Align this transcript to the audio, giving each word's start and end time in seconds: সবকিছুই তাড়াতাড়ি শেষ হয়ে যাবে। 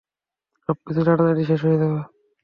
সবকিছুই 0.69 1.05
তাড়াতাড়ি 1.07 1.43
শেষ 1.49 1.61
হয়ে 1.65 1.79
যাবে। 1.81 1.99